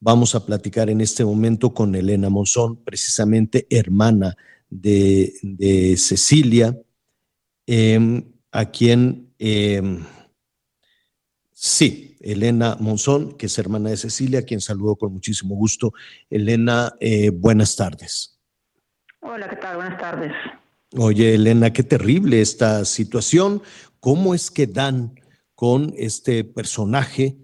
Vamos 0.00 0.34
a 0.34 0.44
platicar 0.44 0.90
en 0.90 1.00
este 1.00 1.24
momento 1.24 1.72
con 1.72 1.94
Elena 1.94 2.28
Monzón, 2.28 2.84
precisamente 2.84 3.66
hermana 3.70 4.36
de, 4.68 5.32
de 5.42 5.96
Cecilia, 5.96 6.76
eh, 7.66 8.24
a 8.52 8.70
quien, 8.70 9.32
eh, 9.38 9.82
sí, 11.52 12.16
Elena 12.20 12.76
Monzón, 12.80 13.36
que 13.36 13.46
es 13.46 13.58
hermana 13.58 13.90
de 13.90 13.96
Cecilia, 13.96 14.40
a 14.40 14.42
quien 14.42 14.60
saludo 14.60 14.96
con 14.96 15.12
muchísimo 15.12 15.54
gusto. 15.54 15.92
Elena, 16.28 16.94
eh, 17.00 17.30
buenas 17.30 17.76
tardes. 17.76 18.40
Hola, 19.20 19.48
¿qué 19.48 19.56
tal? 19.56 19.76
Buenas 19.76 19.98
tardes. 19.98 20.32
Oye, 20.96 21.34
Elena, 21.34 21.72
qué 21.72 21.82
terrible 21.82 22.40
esta 22.40 22.84
situación. 22.84 23.62
¿Cómo 24.00 24.34
es 24.34 24.50
que 24.50 24.66
dan 24.66 25.14
con 25.54 25.94
este 25.96 26.44
personaje, 26.44 27.36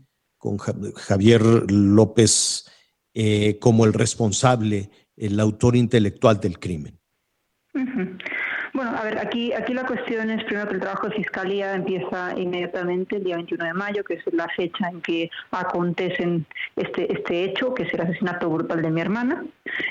con 0.42 0.58
Javier 0.58 1.70
López, 1.70 2.68
eh, 3.14 3.60
como 3.60 3.84
el 3.84 3.92
responsable, 3.92 4.90
el 5.16 5.38
autor 5.38 5.76
intelectual 5.76 6.40
del 6.40 6.58
crimen? 6.58 6.98
Bueno, 8.74 8.96
a 8.96 9.04
ver, 9.04 9.18
aquí, 9.18 9.52
aquí 9.52 9.74
la 9.74 9.84
cuestión 9.84 10.30
es 10.30 10.42
primero 10.44 10.66
que 10.66 10.76
el 10.76 10.80
trabajo 10.80 11.06
de 11.08 11.16
fiscalía 11.16 11.74
empieza 11.74 12.32
inmediatamente 12.38 13.16
el 13.16 13.24
día 13.24 13.36
21 13.36 13.66
de 13.66 13.74
mayo, 13.74 14.02
que 14.02 14.14
es 14.14 14.22
la 14.32 14.48
fecha 14.48 14.88
en 14.88 15.02
que 15.02 15.30
acontecen 15.50 16.46
este, 16.76 17.12
este 17.12 17.44
hecho, 17.44 17.74
que 17.74 17.82
es 17.82 17.92
el 17.92 18.00
asesinato 18.00 18.48
brutal 18.48 18.80
de 18.80 18.90
mi 18.90 19.02
hermana. 19.02 19.44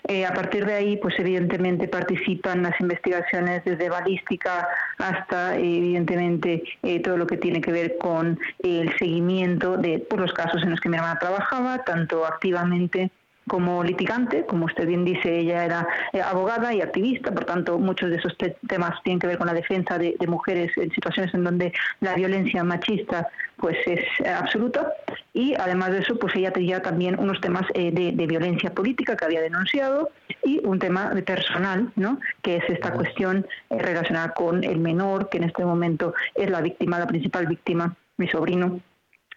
Eh, 0.08 0.26
a 0.26 0.34
partir 0.34 0.66
de 0.66 0.74
ahí, 0.74 0.98
pues 0.98 1.14
evidentemente 1.20 1.88
participan 1.88 2.64
las 2.64 2.80
investigaciones 2.82 3.64
desde 3.66 3.88
balística 3.88 4.68
hasta, 4.98 5.58
evidentemente, 5.58 6.64
eh, 6.82 7.02
todo 7.02 7.18
lo 7.18 7.28
que 7.28 7.38
tiene 7.38 7.62
que 7.62 7.72
ver 7.72 7.98
con 8.00 8.40
el 8.64 8.98
seguimiento 8.98 9.78
de 9.78 10.00
por 10.00 10.20
los 10.20 10.34
casos 10.34 10.64
en 10.64 10.72
los 10.72 10.80
que 10.80 10.90
mi 10.90 10.98
hermana 10.98 11.20
trabajaba, 11.20 11.84
tanto 11.84 12.26
activamente 12.26 13.12
como 13.48 13.84
litigante, 13.84 14.46
como 14.46 14.66
usted 14.66 14.88
bien 14.88 15.04
dice, 15.04 15.40
ella 15.40 15.66
era 15.66 15.88
eh, 16.14 16.22
abogada 16.22 16.74
y 16.74 16.82
activista, 16.82 17.32
por 17.32 17.46
tanto 17.46 17.80
muchos 17.80 18.10
de 18.10 18.18
esos 18.18 18.38
te 18.38 18.56
temas 18.68 19.02
tienen 19.04 19.20
que 19.20 19.28
ver 19.28 19.38
con 19.38 19.48
la 19.48 19.54
defensa 19.54 19.98
de, 19.98 20.16
de, 20.20 20.28
mujeres 20.28 20.72
en 20.78 20.92
situaciones 20.92 21.34
en 21.34 21.44
donde 21.44 21.74
la 22.00 22.16
violencia 22.16 22.64
machista 22.64 23.28
pues 23.58 23.78
es 23.86 24.04
eh, 24.24 24.30
absoluta 24.30 24.94
y 25.34 25.54
además 25.56 25.92
de 25.92 26.00
eso 26.00 26.18
pues 26.18 26.36
ella 26.36 26.52
tenía 26.52 26.82
también 26.82 27.20
unos 27.20 27.42
temas 27.42 27.66
eh, 27.74 27.92
de, 27.92 28.12
de, 28.12 28.28
violencia 28.28 28.74
política 28.74 29.16
que 29.16 29.26
había 29.26 29.42
denunciado 29.42 30.10
y 30.44 30.66
un 30.66 30.80
tema 30.80 31.12
personal, 31.26 31.92
¿no? 31.96 32.20
que 32.42 32.58
es 32.58 32.64
esta 32.70 32.92
cuestión 32.94 33.46
relacionada 33.70 34.34
con 34.34 34.64
el 34.64 34.80
menor, 34.80 35.30
que 35.30 35.38
en 35.38 35.46
este 35.46 35.66
momento 35.66 36.14
es 36.36 36.50
la 36.50 36.62
víctima, 36.62 37.00
la 37.00 37.08
principal 37.08 37.48
víctima, 37.48 37.96
mi 38.18 38.28
sobrino 38.28 38.80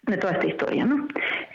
de 0.03 0.17
toda 0.17 0.33
esta 0.33 0.45
historia, 0.45 0.85
¿no? 0.85 1.07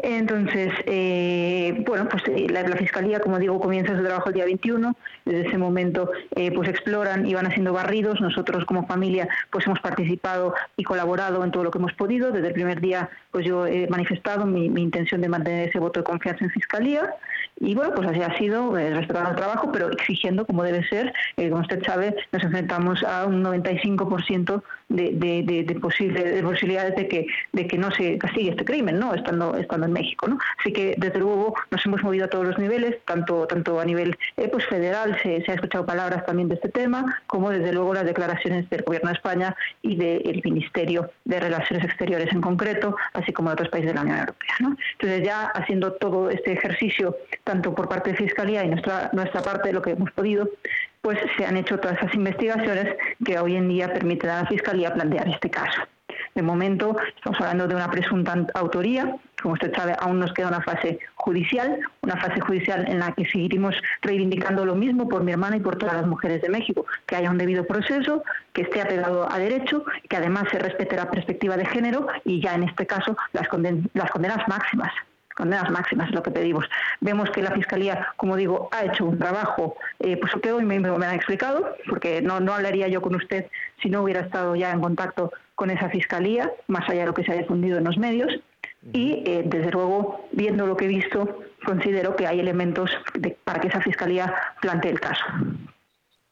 Entonces, 0.02 0.72
eh, 0.86 1.82
bueno, 1.86 2.08
pues 2.08 2.22
la, 2.50 2.62
la, 2.62 2.76
Fiscalía, 2.76 3.20
como 3.20 3.38
digo, 3.38 3.60
comienza 3.60 3.96
su 3.96 4.02
trabajo 4.02 4.28
el 4.28 4.34
día 4.34 4.44
21, 4.44 4.96
desde 5.24 5.48
ese 5.48 5.58
momento 5.58 6.10
eh, 6.34 6.50
pues 6.52 6.68
exploran 6.68 7.26
y 7.26 7.34
van 7.34 7.46
haciendo 7.46 7.72
barridos, 7.72 8.20
nosotros 8.20 8.64
como 8.64 8.86
familia 8.86 9.28
pues 9.50 9.66
hemos 9.66 9.80
participado 9.80 10.54
y 10.76 10.84
colaborado 10.84 11.44
en 11.44 11.50
todo 11.50 11.64
lo 11.64 11.70
que 11.70 11.78
hemos 11.78 11.92
podido, 11.92 12.32
desde 12.32 12.48
el 12.48 12.54
primer 12.54 12.80
día 12.80 13.10
pues 13.30 13.44
yo 13.44 13.66
he 13.66 13.86
manifestado 13.88 14.46
mi 14.46 14.66
intención 14.66 15.20
de 15.20 15.28
mantener 15.28 15.68
ese 15.68 15.78
voto 15.78 16.00
de 16.00 16.04
confianza 16.04 16.44
en 16.44 16.50
Fiscalía 16.50 17.14
y 17.60 17.74
bueno, 17.74 17.92
pues 17.94 18.08
así 18.08 18.22
ha 18.22 18.36
sido, 18.38 18.76
eh, 18.78 18.94
respetando 18.94 19.30
el 19.30 19.36
trabajo, 19.36 19.70
pero 19.70 19.90
exigiendo 19.90 20.46
como 20.46 20.62
debe 20.62 20.82
ser, 20.88 21.12
eh, 21.36 21.50
como 21.50 21.60
usted 21.60 21.82
sabe, 21.84 22.16
nos 22.32 22.42
enfrentamos 22.42 23.04
a 23.04 23.26
un 23.26 23.44
95% 23.44 24.62
de, 24.88 25.10
de, 25.12 25.42
de, 25.42 25.64
de, 25.64 25.74
posible, 25.78 26.24
de 26.24 26.42
posibilidades 26.42 26.96
de 26.96 27.06
que, 27.06 27.26
de 27.52 27.66
que 27.66 27.76
no 27.76 27.90
se 27.90 28.16
castigue 28.16 28.50
este 28.50 28.64
crimen, 28.64 28.98
¿no? 28.98 29.14
Estando, 29.14 29.54
en 29.56 29.92
México, 29.92 30.26
¿no? 30.26 30.38
Así 30.58 30.72
que 30.72 30.94
desde 30.96 31.18
luego 31.18 31.54
nos 31.70 31.84
hemos 31.84 32.02
movido 32.02 32.24
a 32.24 32.28
todos 32.28 32.46
los 32.46 32.58
niveles, 32.58 32.96
tanto, 33.04 33.46
tanto 33.46 33.78
a 33.78 33.84
nivel 33.84 34.16
eh, 34.38 34.48
pues 34.50 34.64
federal 34.66 35.18
se, 35.22 35.44
se 35.44 35.52
ha 35.52 35.54
escuchado 35.54 35.84
palabras 35.84 36.24
también 36.24 36.48
de 36.48 36.54
este 36.54 36.70
tema, 36.70 37.22
como 37.26 37.50
desde 37.50 37.72
luego 37.72 37.92
las 37.92 38.04
declaraciones 38.04 38.70
del 38.70 38.82
Gobierno 38.82 39.10
de 39.10 39.14
España 39.16 39.54
y 39.82 39.96
del 39.96 40.40
Ministerio 40.44 41.10
de 41.26 41.38
Relaciones 41.38 41.84
Exteriores 41.84 42.32
en 42.32 42.40
concreto, 42.40 42.96
así 43.12 43.32
como 43.32 43.50
de 43.50 43.54
otros 43.54 43.68
países 43.68 43.90
de 43.90 43.94
la 43.94 44.02
Unión 44.02 44.18
Europea, 44.18 44.54
¿no? 44.60 44.76
Entonces 44.92 45.22
ya 45.26 45.46
haciendo 45.48 45.92
todo 45.92 46.30
este 46.30 46.52
ejercicio 46.52 47.16
tanto 47.50 47.74
por 47.74 47.88
parte 47.88 48.10
de 48.10 48.16
Fiscalía 48.16 48.62
y 48.64 48.68
nuestra, 48.68 49.10
nuestra 49.12 49.42
parte 49.42 49.72
lo 49.72 49.82
que 49.82 49.90
hemos 49.90 50.12
podido, 50.12 50.48
pues 51.02 51.18
se 51.36 51.44
han 51.44 51.56
hecho 51.56 51.80
todas 51.80 51.98
esas 51.98 52.14
investigaciones 52.14 52.96
que 53.24 53.40
hoy 53.40 53.56
en 53.56 53.68
día 53.68 53.92
permiten 53.92 54.30
a 54.30 54.42
la 54.42 54.48
Fiscalía 54.48 54.94
plantear 54.94 55.28
este 55.28 55.50
caso. 55.50 55.80
De 56.36 56.42
momento 56.42 56.96
estamos 57.16 57.40
hablando 57.40 57.66
de 57.66 57.74
una 57.74 57.90
presunta 57.90 58.46
autoría, 58.54 59.16
como 59.42 59.54
usted 59.54 59.74
sabe, 59.74 59.96
aún 59.98 60.20
nos 60.20 60.32
queda 60.32 60.46
una 60.46 60.60
fase 60.60 61.00
judicial, 61.16 61.80
una 62.02 62.16
fase 62.18 62.40
judicial 62.40 62.86
en 62.86 63.00
la 63.00 63.10
que 63.14 63.24
seguiremos 63.24 63.74
reivindicando 64.00 64.64
lo 64.64 64.76
mismo 64.76 65.08
por 65.08 65.24
mi 65.24 65.32
hermana 65.32 65.56
y 65.56 65.60
por 65.60 65.76
todas 65.76 65.96
las 65.96 66.06
mujeres 66.06 66.40
de 66.42 66.50
México, 66.50 66.86
que 67.06 67.16
haya 67.16 67.32
un 67.32 67.38
debido 67.38 67.66
proceso, 67.66 68.22
que 68.52 68.62
esté 68.62 68.80
apegado 68.80 69.28
a 69.28 69.38
derecho, 69.40 69.84
que 70.08 70.16
además 70.16 70.44
se 70.52 70.60
respete 70.60 70.94
la 70.94 71.10
perspectiva 71.10 71.56
de 71.56 71.66
género 71.66 72.06
y 72.24 72.40
ya 72.40 72.54
en 72.54 72.62
este 72.62 72.86
caso 72.86 73.16
las, 73.32 73.48
conden 73.48 73.90
las 73.94 74.10
condenas 74.12 74.46
máximas 74.46 74.92
condenas 75.40 75.70
máximas 75.70 76.08
es 76.08 76.14
lo 76.14 76.22
que 76.22 76.30
pedimos. 76.30 76.66
Vemos 77.00 77.30
que 77.30 77.42
la 77.42 77.52
Fiscalía, 77.52 78.08
como 78.16 78.36
digo, 78.36 78.68
ha 78.72 78.84
hecho 78.84 79.06
un 79.06 79.18
trabajo, 79.18 79.76
eh, 79.98 80.18
pues 80.18 80.32
que 80.42 80.52
hoy 80.52 80.64
me, 80.64 80.78
me, 80.78 81.06
han 81.06 81.14
explicado, 81.14 81.76
porque 81.88 82.20
no, 82.20 82.40
no 82.40 82.52
hablaría 82.52 82.88
yo 82.88 83.00
con 83.00 83.14
usted 83.14 83.46
si 83.82 83.88
no 83.88 84.02
hubiera 84.02 84.20
estado 84.20 84.54
ya 84.54 84.70
en 84.70 84.80
contacto 84.80 85.32
con 85.54 85.70
esa 85.70 85.88
Fiscalía, 85.88 86.52
más 86.68 86.88
allá 86.88 87.00
de 87.00 87.06
lo 87.06 87.14
que 87.14 87.24
se 87.24 87.32
ha 87.32 87.36
difundido 87.36 87.78
en 87.78 87.84
los 87.84 87.96
medios. 87.96 88.32
Y 88.92 89.22
eh, 89.26 89.42
desde 89.46 89.70
luego, 89.70 90.28
viendo 90.32 90.66
lo 90.66 90.76
que 90.76 90.84
he 90.84 90.88
visto, 90.88 91.40
considero 91.64 92.16
que 92.16 92.26
hay 92.26 92.40
elementos 92.40 92.90
de, 93.14 93.36
para 93.44 93.60
que 93.60 93.68
esa 93.68 93.80
Fiscalía 93.80 94.34
plantee 94.60 94.90
el 94.90 95.00
caso. 95.00 95.24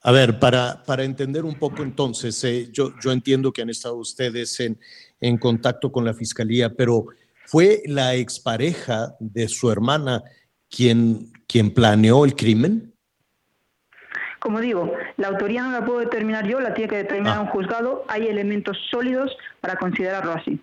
A 0.03 0.13
ver, 0.13 0.39
para, 0.39 0.83
para 0.85 1.03
entender 1.03 1.45
un 1.45 1.59
poco 1.59 1.83
entonces, 1.83 2.43
eh, 2.45 2.69
yo, 2.73 2.93
yo 3.03 3.11
entiendo 3.11 3.53
que 3.53 3.63
han 3.63 3.71
estado 3.71 3.97
ustedes 3.97 4.61
en, 4.61 4.79
en 5.21 5.39
contacto 5.39 5.91
con 5.91 6.05
la 6.05 6.15
Fiscalía, 6.15 6.73
pero 6.73 7.07
¿Fue 7.51 7.81
la 7.87 8.15
expareja 8.15 9.15
de 9.21 9.49
su 9.49 9.73
hermana 9.73 10.23
quien, 10.69 11.33
quien 11.47 11.73
planeó 11.73 12.27
el 12.27 12.37
crimen? 12.37 12.93
Como 14.39 14.61
digo, 14.61 14.93
la 15.17 15.29
autoría 15.29 15.63
no 15.63 15.73
la 15.73 15.83
puedo 15.83 16.01
determinar 16.01 16.47
yo, 16.47 16.61
la 16.61 16.75
tiene 16.75 16.91
que 16.91 16.97
determinar 16.99 17.39
ah. 17.39 17.41
un 17.41 17.47
juzgado. 17.47 18.05
Hay 18.07 18.27
elementos 18.27 18.77
sólidos 18.91 19.35
para 19.63 19.77
considerarlo 19.77 20.33
así. 20.33 20.61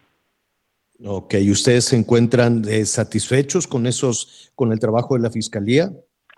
Ok, 1.03 1.33
¿y 1.41 1.49
ustedes 1.49 1.85
se 1.85 1.95
encuentran 1.95 2.61
eh, 2.69 2.85
satisfechos 2.85 3.65
con 3.65 3.87
esos, 3.87 4.51
con 4.53 4.71
el 4.71 4.77
trabajo 4.79 5.15
de 5.15 5.21
la 5.21 5.31
fiscalía? 5.31 5.89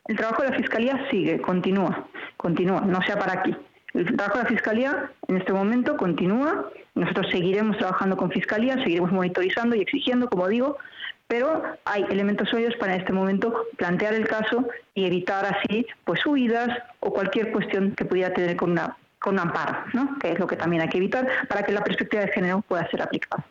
El 0.06 0.16
trabajo 0.16 0.44
de 0.44 0.52
la 0.52 0.56
fiscalía 0.56 1.10
sigue, 1.12 1.42
continúa, 1.42 2.08
continúa, 2.38 2.80
no 2.80 3.02
sea 3.02 3.20
para 3.20 3.42
aquí. 3.42 3.54
El 3.98 4.06
trabajo 4.16 4.38
de 4.38 4.44
la 4.44 4.50
Fiscalía 4.50 5.12
en 5.28 5.38
este 5.38 5.52
momento 5.52 5.98
continúa. 5.98 6.70
Nosotros 6.94 7.32
seguiremos 7.32 7.78
trabajando 7.78 8.16
con 8.16 8.30
Fiscalía, 8.30 8.76
seguiremos 8.76 9.12
monitorizando 9.12 9.76
y 9.76 9.82
exigiendo, 9.82 10.30
como 10.30 10.48
digo, 10.48 10.78
pero 11.26 11.64
hay 11.84 12.06
elementos 12.12 12.48
sólidos 12.48 12.76
para 12.76 12.94
en 12.94 13.02
este 13.02 13.12
momento 13.12 13.66
plantear 13.76 14.14
el 14.14 14.28
caso 14.28 14.68
y 14.94 15.06
evitar 15.06 15.46
así 15.46 15.88
pues 16.06 16.24
huidas 16.28 16.70
o 17.00 17.12
cualquier 17.12 17.52
cuestión 17.52 17.94
que 17.94 18.06
pudiera 18.06 18.32
tener 18.34 18.56
con 18.56 18.72
una 18.72 18.96
con 19.20 19.34
un 19.34 19.40
amparo, 19.40 19.76
¿no? 19.94 20.16
que 20.20 20.34
es 20.34 20.40
lo 20.40 20.46
que 20.46 20.56
también 20.56 20.84
hay 20.84 20.90
que 20.90 20.98
evitar 20.98 21.28
para 21.50 21.64
que 21.64 21.72
la 21.72 21.84
perspectiva 21.84 22.22
de 22.22 22.32
género 22.32 22.62
pueda 22.62 22.88
ser 22.92 23.02
aplicada. 23.02 23.44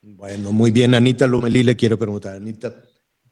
Bueno, 0.00 0.50
muy 0.50 0.70
bien, 0.70 0.94
Anita 0.94 1.26
Lomelí 1.26 1.62
le 1.62 1.76
quiero 1.76 1.98
preguntar, 1.98 2.36
Anita. 2.36 2.72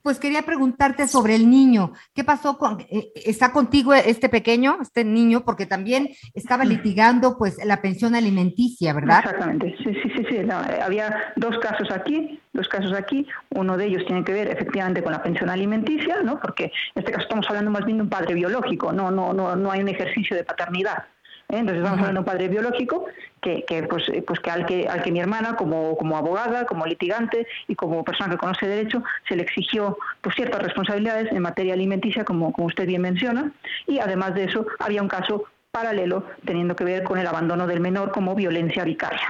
Pues 0.08 0.18
quería 0.18 0.40
preguntarte 0.40 1.06
sobre 1.06 1.34
el 1.34 1.50
niño. 1.50 1.92
¿Qué 2.14 2.24
pasó 2.24 2.56
con 2.56 2.80
eh, 2.80 3.12
está 3.14 3.52
contigo 3.52 3.92
este 3.92 4.30
pequeño, 4.30 4.78
este 4.80 5.04
niño, 5.04 5.44
porque 5.44 5.66
también 5.66 6.08
estaba 6.32 6.64
litigando 6.64 7.36
pues 7.36 7.62
la 7.62 7.82
pensión 7.82 8.14
alimenticia, 8.14 8.94
¿verdad? 8.94 9.18
Exactamente. 9.18 9.76
Sí, 9.84 9.92
sí, 10.02 10.10
sí, 10.16 10.24
sí. 10.30 10.38
No, 10.46 10.56
había 10.56 11.34
dos 11.36 11.58
casos 11.58 11.90
aquí, 11.90 12.40
dos 12.54 12.66
casos 12.68 12.94
aquí. 12.94 13.26
Uno 13.50 13.76
de 13.76 13.84
ellos 13.84 14.02
tiene 14.06 14.24
que 14.24 14.32
ver 14.32 14.48
efectivamente 14.48 15.02
con 15.02 15.12
la 15.12 15.22
pensión 15.22 15.50
alimenticia, 15.50 16.22
¿no? 16.22 16.40
Porque 16.40 16.64
en 16.94 17.00
este 17.02 17.12
caso 17.12 17.24
estamos 17.24 17.44
hablando 17.50 17.70
más 17.70 17.84
bien 17.84 17.98
de 17.98 18.04
un 18.04 18.08
padre 18.08 18.32
biológico, 18.32 18.94
no 18.94 19.10
no 19.10 19.34
no 19.34 19.56
no 19.56 19.70
hay 19.70 19.82
un 19.82 19.88
ejercicio 19.88 20.34
de 20.34 20.42
paternidad. 20.42 21.04
¿Eh? 21.48 21.58
Entonces 21.58 21.78
estamos 21.78 21.98
hablando 21.98 22.20
de 22.20 22.24
un 22.24 22.24
padre 22.24 22.48
biológico 22.48 23.06
que, 23.40 23.64
que 23.64 23.82
pues, 23.84 24.08
eh, 24.08 24.22
pues 24.26 24.40
que 24.40 24.50
al 24.50 24.66
que 24.66 24.88
al 24.88 25.02
que 25.02 25.12
mi 25.12 25.20
hermana 25.20 25.56
como, 25.56 25.96
como 25.96 26.16
abogada, 26.16 26.66
como 26.66 26.86
litigante 26.86 27.46
y 27.66 27.74
como 27.74 28.04
persona 28.04 28.30
que 28.30 28.38
conoce 28.38 28.66
derecho 28.66 29.02
se 29.28 29.36
le 29.36 29.42
exigió 29.42 29.98
pues 30.20 30.34
ciertas 30.36 30.62
responsabilidades 30.62 31.32
en 31.32 31.42
materia 31.42 31.74
alimenticia 31.74 32.24
como, 32.24 32.52
como 32.52 32.66
usted 32.66 32.86
bien 32.86 33.02
menciona 33.02 33.52
y 33.86 33.98
además 33.98 34.34
de 34.34 34.44
eso 34.44 34.66
había 34.78 35.02
un 35.02 35.08
caso 35.08 35.44
paralelo 35.70 36.24
teniendo 36.44 36.74
que 36.74 36.84
ver 36.84 37.02
con 37.04 37.18
el 37.18 37.26
abandono 37.26 37.66
del 37.66 37.80
menor 37.80 38.10
como 38.10 38.34
violencia 38.34 38.84
vicaria. 38.84 39.28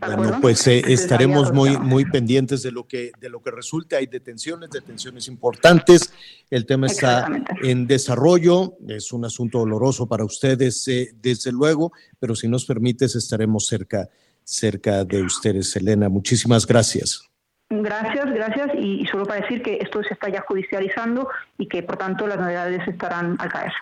Bueno, 0.00 0.38
pues 0.40 0.66
eh, 0.68 0.82
estaremos 0.86 1.52
muy, 1.52 1.76
muy 1.76 2.04
pendientes 2.04 2.62
de 2.62 2.70
lo 2.70 2.86
que 2.86 3.10
de 3.20 3.28
lo 3.28 3.42
que 3.42 3.50
resulte. 3.50 3.96
Hay 3.96 4.06
detenciones, 4.06 4.70
detenciones 4.70 5.26
importantes. 5.26 6.12
El 6.50 6.66
tema 6.66 6.86
está 6.86 7.28
en 7.62 7.86
desarrollo. 7.86 8.74
Es 8.86 9.12
un 9.12 9.24
asunto 9.24 9.58
doloroso 9.58 10.06
para 10.06 10.24
ustedes, 10.24 10.86
eh, 10.86 11.10
desde 11.20 11.50
luego, 11.50 11.92
pero 12.20 12.36
si 12.36 12.46
nos 12.46 12.64
permites, 12.64 13.16
estaremos 13.16 13.66
cerca, 13.66 14.08
cerca 14.44 15.04
de 15.04 15.22
ustedes, 15.22 15.74
Elena. 15.74 16.08
Muchísimas 16.08 16.64
gracias. 16.64 17.24
Gracias, 17.68 18.32
gracias. 18.32 18.68
Y, 18.80 19.04
solo 19.06 19.26
para 19.26 19.42
decir 19.42 19.62
que 19.62 19.78
esto 19.78 20.02
se 20.04 20.14
está 20.14 20.28
ya 20.28 20.42
judicializando 20.46 21.28
y 21.58 21.66
que, 21.66 21.82
por 21.82 21.96
tanto, 21.96 22.26
las 22.26 22.38
novedades 22.38 22.86
estarán 22.86 23.36
al 23.40 23.48
caer. 23.48 23.72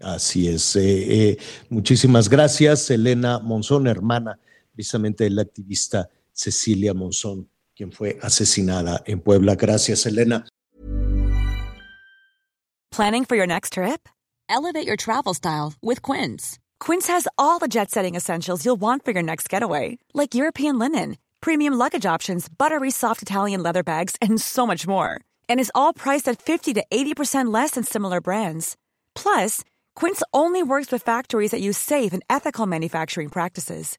Así 0.00 0.48
es. 0.48 0.76
Eh, 0.76 1.38
muchísimas 1.70 2.28
gracias, 2.28 2.90
Elena 2.90 3.38
Monzón, 3.40 3.86
hermana 3.88 4.38
precisamente 4.78 5.28
la 5.28 5.42
activista 5.42 6.08
Cecilia 6.32 6.94
Monzón, 6.94 7.48
quien 7.74 7.90
fue 7.90 8.16
asesinada 8.22 9.02
en 9.06 9.20
Puebla. 9.20 9.56
Gracias, 9.56 10.06
Elena. 10.06 10.46
Planning 12.92 13.24
for 13.24 13.36
your 13.36 13.48
next 13.48 13.72
trip? 13.72 14.08
Elevate 14.48 14.86
your 14.86 14.96
travel 14.96 15.34
style 15.34 15.74
with 15.82 16.00
Quince. 16.02 16.60
Quince 16.78 17.08
has 17.08 17.26
all 17.36 17.58
the 17.58 17.66
jet 17.66 17.90
setting 17.90 18.14
essentials 18.14 18.64
you'll 18.64 18.80
want 18.80 19.04
for 19.04 19.10
your 19.10 19.22
next 19.22 19.48
getaway, 19.48 19.98
like 20.14 20.36
European 20.36 20.78
linen, 20.78 21.16
premium 21.40 21.74
luggage 21.74 22.06
options, 22.06 22.48
buttery 22.48 22.92
soft 22.92 23.20
Italian 23.20 23.64
leather 23.64 23.82
bags, 23.82 24.14
and 24.22 24.40
so 24.40 24.64
much 24.64 24.86
more. 24.86 25.20
And 25.48 25.58
is 25.58 25.72
all 25.74 25.92
priced 25.92 26.28
at 26.28 26.40
50 26.40 26.74
to 26.74 26.84
80% 26.92 27.52
less 27.52 27.72
than 27.72 27.82
similar 27.82 28.20
brands. 28.20 28.76
Plus, 29.16 29.64
Quince 29.96 30.22
only 30.32 30.62
works 30.62 30.92
with 30.92 31.02
factories 31.02 31.50
that 31.50 31.60
use 31.60 31.76
safe 31.76 32.12
and 32.12 32.22
ethical 32.30 32.64
manufacturing 32.64 33.28
practices. 33.28 33.98